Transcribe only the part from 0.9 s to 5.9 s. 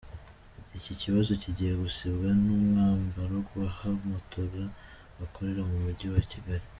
kibazo kigiye gusubizwa n’umwambaro w’abamotari bakorera mu